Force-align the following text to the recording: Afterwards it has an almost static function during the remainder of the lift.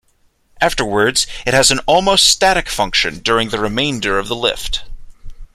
Afterwards 0.59 1.27
it 1.45 1.53
has 1.53 1.69
an 1.69 1.77
almost 1.85 2.27
static 2.27 2.69
function 2.69 3.19
during 3.19 3.49
the 3.49 3.59
remainder 3.59 4.17
of 4.17 4.29
the 4.29 4.35
lift. 4.35 4.81